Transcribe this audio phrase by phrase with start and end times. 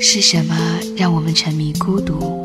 [0.00, 0.54] 是什么
[0.96, 2.40] 让我们沉迷孤独？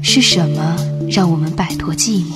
[0.00, 0.76] 是什么
[1.10, 2.34] 让我们摆脱寂寞？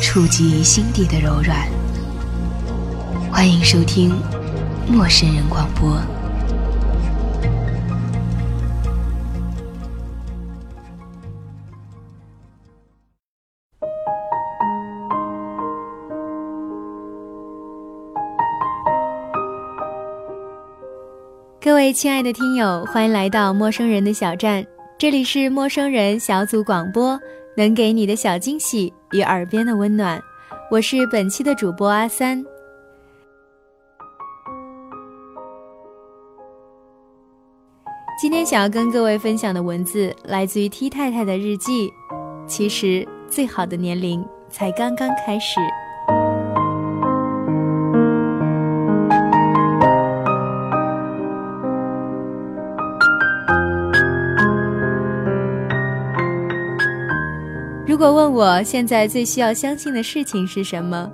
[0.00, 1.68] 触及心底的柔软。
[3.30, 4.10] 欢迎收听
[4.90, 5.90] 《陌生人广播》。
[21.66, 24.64] 各位亲爱的听友，欢迎来到陌生人的小站，
[24.96, 27.18] 这里是陌生人小组广播，
[27.56, 30.22] 能给你的小惊喜与耳边的温暖。
[30.70, 32.40] 我是本期的主播阿三。
[38.16, 41.92] 今天想要跟各位分享的文字来自于 T 太太的日记。
[42.46, 45.58] 其实，最好的年龄才刚刚开始。
[58.06, 61.10] 果问我现在最需要相信的事情是什么，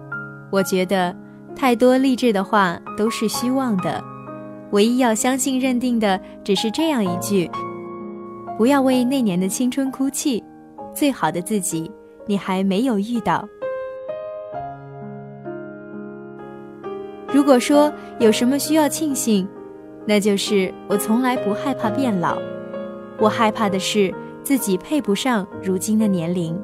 [0.51, 1.17] 我觉得
[1.57, 4.05] 太多励志的话都是虚妄的，
[4.73, 7.51] 唯一要相信认定的只是这样一句：
[8.59, 10.45] 不要为那年的青春哭泣，
[10.95, 11.91] 最好的自己
[12.27, 13.49] 你还没有遇到。
[17.33, 19.49] 如果说有什么需要庆幸，
[20.05, 22.37] 那就是我从来不害怕变老，
[23.19, 26.55] 我害怕的是自己配不上如今的年龄。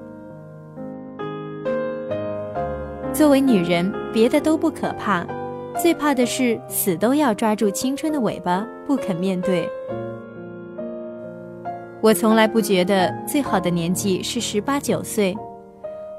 [3.19, 5.27] 作为女人，别的都不可怕，
[5.77, 9.69] 最怕的是死都要抓住青春的尾巴不肯面对。
[12.01, 15.37] 我从来不觉得最好的年纪是十八九岁，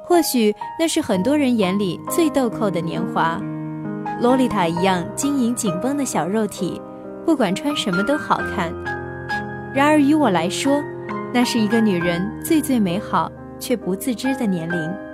[0.04, 3.42] 或许那是很多人眼里最豆蔻的年华，
[4.22, 6.82] 洛丽塔一样晶莹紧绷的小肉体，
[7.26, 8.74] 不管穿什么都好看。
[9.74, 10.84] 然而于我来说，
[11.34, 15.09] 那是一个女人最最美好却不自知的年龄。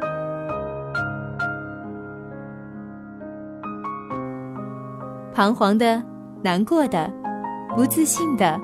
[5.35, 6.01] 彷徨的、
[6.41, 7.11] 难过的、
[7.75, 8.57] 不自信的，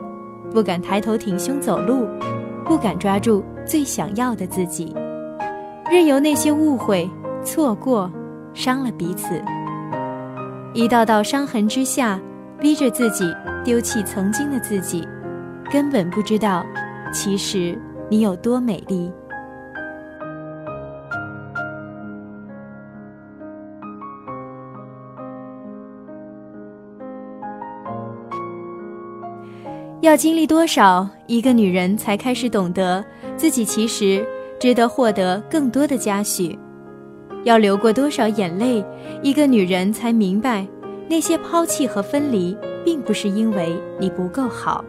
[0.54, 2.08] 不敢抬头挺胸走路，
[2.64, 4.96] 不敢抓住最想要的自己，
[5.92, 7.12] 任由那些误会、
[7.44, 8.09] 错过
[8.54, 9.44] 伤了彼此。
[10.74, 12.18] 一道道伤痕之下，
[12.58, 13.26] 逼着自己
[13.66, 15.06] 丢弃曾经的自己，
[15.70, 16.64] 根本不知道，
[17.12, 17.78] 其实
[18.09, 19.12] 你有多美丽。
[30.01, 33.06] 要经历多少一个女人才开始懂得
[33.38, 34.25] 自己其实
[34.59, 36.57] 值得获得更多的嘉许？
[37.44, 38.84] 要流过多少眼泪，
[39.22, 40.66] 一个女人才明白
[41.07, 44.84] 那些抛弃和分离，并不是因为你不够好。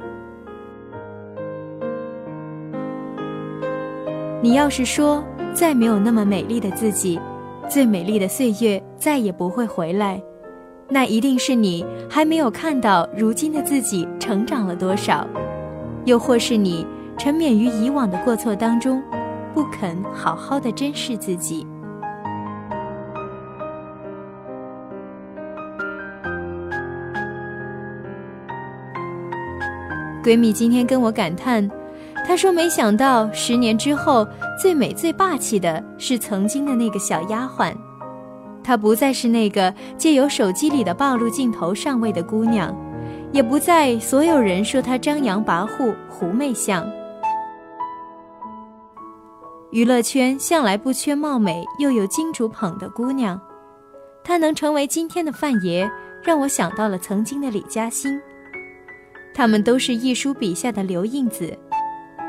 [4.41, 5.23] 你要是说
[5.53, 7.21] 再没有那么美丽的自己，
[7.69, 10.19] 最美丽的岁月再也不会回来。
[10.89, 15.27] 那一定是你还没有看到如今的自己成长了多少，
[16.05, 19.03] 又或是你沉湎于以往的过错当中，
[19.55, 21.67] 不肯好好的珍视自己。
[30.23, 31.69] 闺蜜今天跟我感叹，
[32.27, 34.27] 她说没想到十年之后，
[34.61, 37.75] 最美最霸气的是曾经的那个小丫鬟。
[38.65, 42.75] 她不再是那个借由手机里的暴露镜头上位的姑娘，
[43.33, 46.89] 也不再所有人说她张扬跋扈、狐媚相。
[49.71, 53.41] 娱乐圈向来不缺貌美又有金主捧的姑娘，
[54.23, 55.91] 她能成为今天的范爷，
[56.23, 58.21] 让我想到了曾经的李嘉欣。
[59.35, 61.59] 他们都是一书笔下的刘印子，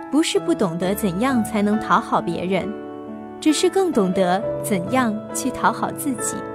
[0.10, 2.83] 不是不懂得怎样才能讨好别人。
[3.44, 6.53] 只是更懂得怎样去讨好自己。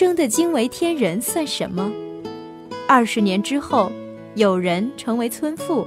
[0.00, 1.92] 生得惊为天人算什么？
[2.88, 3.92] 二十年之后，
[4.34, 5.86] 有人成为村妇，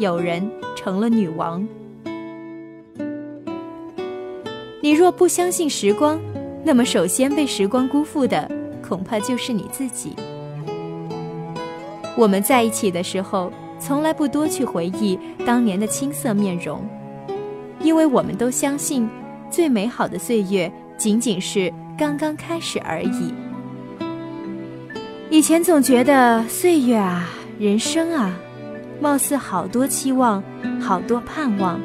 [0.00, 1.64] 有人成了女王。
[4.80, 6.20] 你若不相信时光，
[6.64, 8.50] 那么首先被时光辜负的，
[8.84, 10.16] 恐怕就是你自己。
[12.16, 15.16] 我们在一起的时候，从来不多去回忆
[15.46, 16.84] 当年的青涩面容，
[17.80, 19.08] 因为我们都相信，
[19.48, 20.68] 最美好的岁月
[20.98, 23.32] 仅仅是刚刚开始而已。
[25.32, 27.26] 以前总觉得岁月啊，
[27.58, 28.36] 人生啊，
[29.00, 30.44] 貌似好多期望，
[30.78, 31.80] 好多盼望，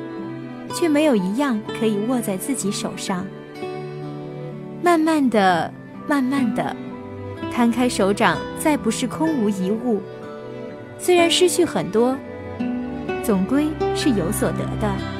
[0.74, 3.26] 却没有一样可以握在自己手上。
[4.84, 5.74] 慢慢的，
[6.10, 6.76] 慢慢的，
[7.50, 10.02] 摊开手掌，再不是空无一物。
[11.00, 12.18] 虽然失去很多，
[13.24, 15.17] 总归是有所得的。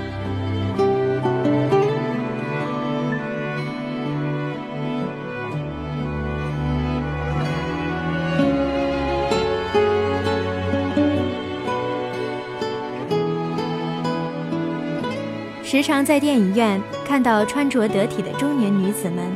[15.70, 19.30] 时常在电影院看到穿着得体的中年女子们，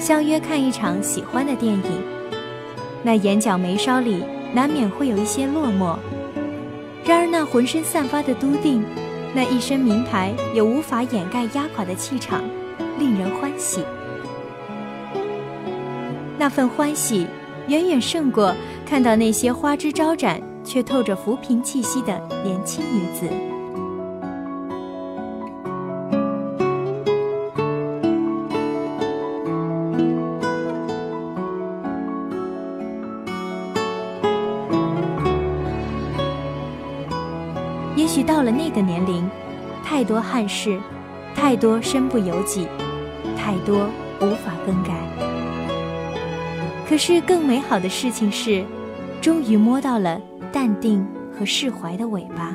[0.00, 1.82] 相约看一场喜欢的电影，
[3.02, 4.22] 那眼角眉梢里。
[4.54, 5.96] 难免会有一些落寞，
[7.04, 8.84] 然而那浑身散发的笃定，
[9.34, 12.44] 那一身名牌也无法掩盖压垮的气场，
[12.98, 13.82] 令人欢喜。
[16.38, 17.26] 那份欢喜，
[17.66, 18.54] 远远胜过
[18.86, 23.51] 看到那些花枝招展却透着浮萍气息的年轻女子。
[38.72, 39.28] 的年龄，
[39.84, 40.78] 太多憾事，
[41.34, 42.66] 太多身不由己，
[43.36, 43.86] 太多
[44.20, 44.92] 无法更改。
[46.88, 48.64] 可是更美好的事情是，
[49.20, 50.20] 终于摸到了
[50.52, 52.54] 淡定和释怀的尾巴。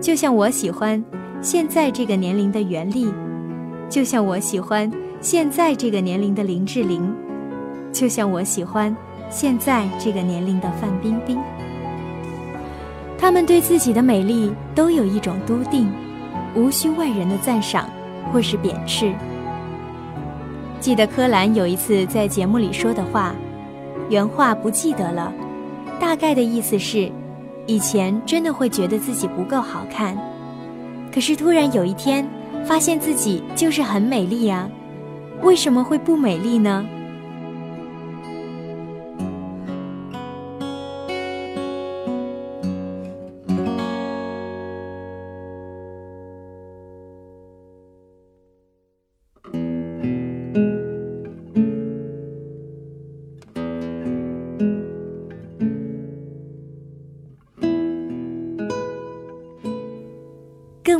[0.00, 1.04] 就像我喜欢
[1.42, 3.12] 现在这个年龄的袁立，
[3.88, 4.90] 就像我喜欢
[5.20, 7.14] 现在这个年龄的林志玲，
[7.92, 8.96] 就像我喜欢。
[9.32, 11.38] 现在这个年龄的范冰冰，
[13.20, 15.92] 他们对自己的美丽都有一种笃定，
[16.56, 17.86] 无需外人的赞赏
[18.32, 19.12] 或是贬斥。
[20.80, 23.34] 记得柯蓝有一次在节目里说的话，
[24.08, 25.30] 原话不记得了，
[26.00, 27.12] 大概的意思是：
[27.66, 30.16] 以前真的会觉得自己不够好看，
[31.12, 32.26] 可是突然有一天
[32.64, 34.66] 发现自己就是很美丽呀，
[35.42, 36.86] 为什么会不美丽呢？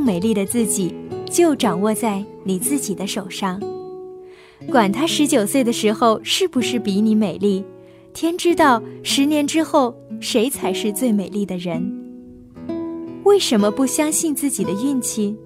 [0.01, 0.95] 更美丽的自己，
[1.31, 3.61] 就掌握在你自己的手上。
[4.71, 7.63] 管他十九岁的时候是不是比你美丽，
[8.15, 11.87] 天知道十年之后谁才是最美丽的人。
[13.25, 15.37] 为什么不相信自己的运气？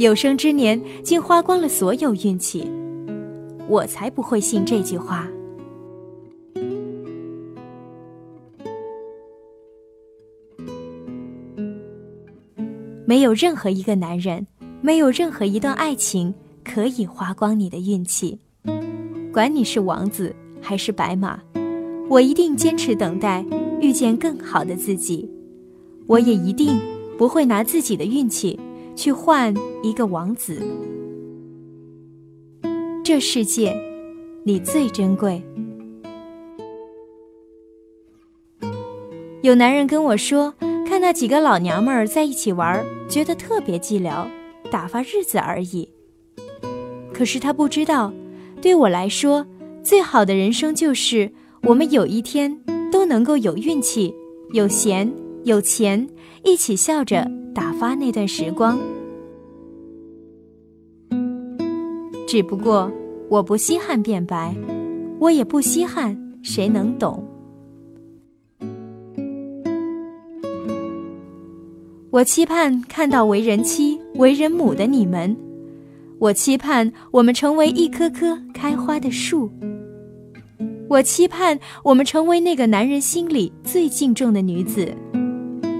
[0.00, 2.68] 有生之年竟花光了所有运气，
[3.68, 5.28] 我才不会信这句话。
[13.12, 14.46] 没有任何一个男人，
[14.80, 16.32] 没有任何一段爱情
[16.64, 18.38] 可以花光你的运气。
[19.30, 21.38] 管你是王子还是白马，
[22.08, 23.44] 我一定坚持等待
[23.82, 25.30] 遇见更好的自己。
[26.06, 26.80] 我也一定
[27.18, 28.58] 不会拿自己的运气
[28.96, 30.66] 去换一个王子。
[33.04, 33.76] 这世界，
[34.42, 35.42] 你最珍贵。
[39.42, 40.54] 有男人跟我说。
[41.02, 44.24] 那几个老娘们儿在一起玩，觉得特别寂寥，
[44.70, 45.88] 打发日子而已。
[47.12, 48.12] 可是他不知道，
[48.60, 49.44] 对我来说，
[49.82, 51.32] 最好的人生就是
[51.64, 52.56] 我们有一天
[52.92, 54.14] 都能够有运气、
[54.52, 56.08] 有闲、有钱，
[56.44, 58.78] 一起笑着打发那段时光。
[62.28, 62.88] 只不过
[63.28, 64.54] 我不稀罕变白，
[65.18, 67.26] 我也不稀罕谁能懂。
[72.12, 75.34] 我期盼看到为人妻、为人母的你们，
[76.18, 79.50] 我期盼我们成为一棵棵开花的树，
[80.90, 84.94] 我期盼我们成为那个男人心里最敬重的女子，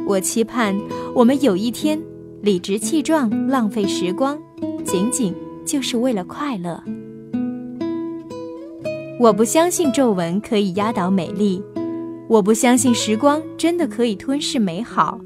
[0.07, 0.75] 我期盼
[1.15, 2.01] 我们有一天
[2.41, 4.41] 理直气壮浪费时光，
[4.87, 5.35] 仅仅
[5.67, 6.83] 就是为了快乐。
[9.21, 11.63] 我不相信皱纹可以压倒美丽，
[12.27, 15.21] 我不相信时光真的可以吞噬美好，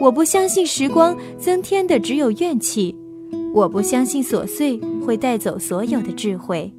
[0.00, 2.96] 我不相信时光增添的只有怨气，
[3.52, 6.72] 我不相信琐碎会带走所有的智慧。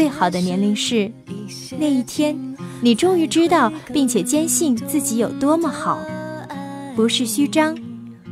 [0.00, 1.12] 最好的年龄是
[1.78, 2.34] 那一天，
[2.80, 5.98] 你终于知道并且坚信自己有多么好，
[6.96, 7.76] 不是虚张，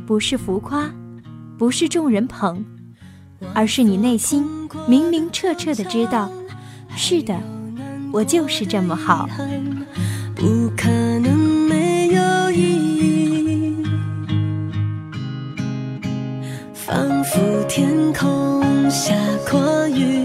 [0.07, 0.89] 不是浮夸，
[1.59, 2.65] 不是众人捧，
[3.53, 4.43] 而是你内心
[4.87, 6.31] 明明澈澈的知道，
[6.95, 7.39] 是的，
[8.11, 9.29] 我就是这么好。
[10.35, 12.63] 不可能没有意
[12.97, 13.85] 义，
[16.73, 19.13] 仿佛天空下
[19.51, 20.17] 过雨。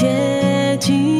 [0.00, 1.17] 接近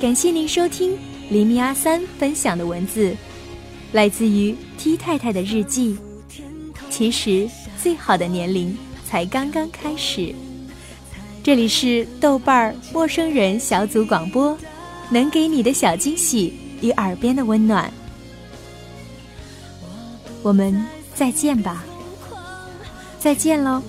[0.00, 0.96] 感谢您收听
[1.28, 3.14] 黎明阿三分享的文字，
[3.92, 5.98] 来自于 T 太太的日记。
[6.88, 7.46] 其实，
[7.82, 8.74] 最好的年龄
[9.06, 10.34] 才刚刚开始。
[11.42, 14.56] 这里是豆瓣儿陌生人小组广播，
[15.10, 17.92] 能给你的小惊喜与耳边的温暖。
[20.42, 20.82] 我们
[21.14, 21.84] 再见吧，
[23.18, 23.82] 再见喽。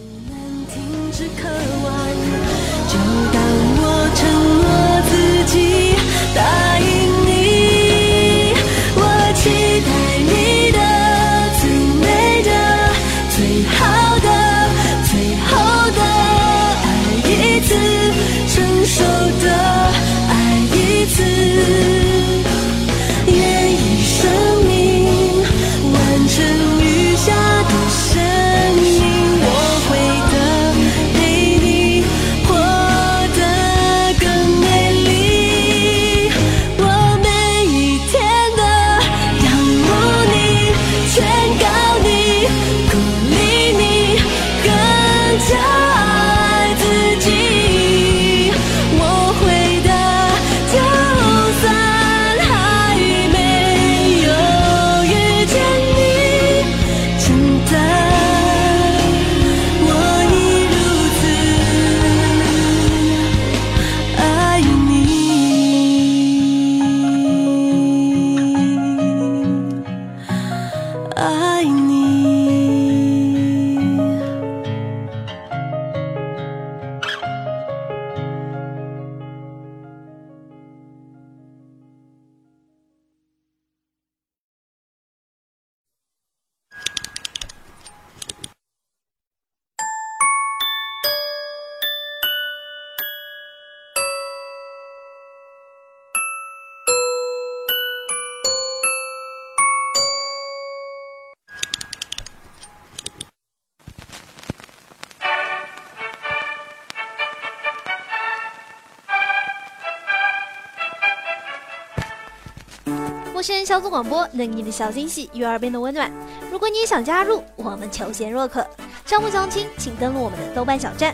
[113.41, 116.12] 陌生人小组广播，能你的小惊喜与耳边的温暖。
[116.51, 118.63] 如果你也想加入，我们求贤若渴。
[119.03, 121.12] 招募详情，请登录我们的豆瓣小站。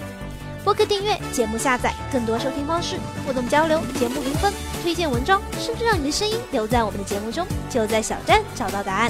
[0.62, 4.52] 播客订阅、节目下载、更多收听方式、互动交流、节目评分、
[4.84, 9.10] 推荐文章，甚至让你的声音留在我们的节目中，就在小站找到答案。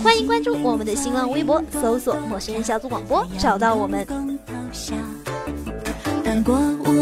[0.00, 4.06] 欢迎关注我们的新浪微博，搜索“陌生人小组广播”，找到我们。
[6.24, 6.54] 当过
[6.84, 6.92] 我